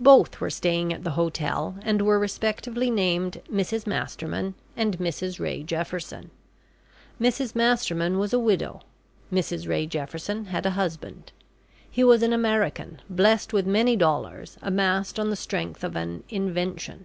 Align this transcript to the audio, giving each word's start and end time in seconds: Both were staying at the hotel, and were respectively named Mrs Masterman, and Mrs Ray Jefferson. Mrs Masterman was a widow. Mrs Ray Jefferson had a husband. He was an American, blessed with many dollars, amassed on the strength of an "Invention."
Both 0.00 0.40
were 0.40 0.48
staying 0.48 0.90
at 0.90 1.04
the 1.04 1.10
hotel, 1.10 1.76
and 1.82 2.00
were 2.00 2.18
respectively 2.18 2.90
named 2.90 3.42
Mrs 3.52 3.86
Masterman, 3.86 4.54
and 4.74 4.96
Mrs 4.98 5.38
Ray 5.38 5.62
Jefferson. 5.62 6.30
Mrs 7.20 7.54
Masterman 7.54 8.18
was 8.18 8.32
a 8.32 8.38
widow. 8.38 8.80
Mrs 9.30 9.68
Ray 9.68 9.84
Jefferson 9.86 10.46
had 10.46 10.64
a 10.64 10.70
husband. 10.80 11.32
He 11.90 12.02
was 12.02 12.22
an 12.22 12.32
American, 12.32 13.02
blessed 13.10 13.52
with 13.52 13.66
many 13.66 13.96
dollars, 13.96 14.56
amassed 14.62 15.18
on 15.20 15.28
the 15.28 15.36
strength 15.36 15.84
of 15.84 15.94
an 15.94 16.24
"Invention." 16.30 17.04